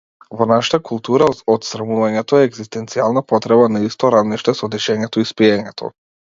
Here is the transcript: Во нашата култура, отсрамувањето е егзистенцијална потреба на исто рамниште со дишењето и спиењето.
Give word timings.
Во 0.37 0.45
нашата 0.51 0.77
култура, 0.87 1.27
отсрамувањето 1.55 2.39
е 2.39 2.47
егзистенцијална 2.47 3.23
потреба 3.33 3.69
на 3.75 3.83
исто 3.91 4.11
рамниште 4.17 4.57
со 4.63 4.71
дишењето 4.79 5.25
и 5.27 5.31
спиењето. 5.35 5.93